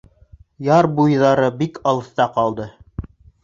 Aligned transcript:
Яр 0.67 0.89
буйҙары 1.01 1.51
бик 1.61 1.79
алыҫта 1.93 2.29
ҡалды. 2.41 2.69